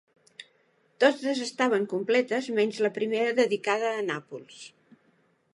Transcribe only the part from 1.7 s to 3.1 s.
completes menys la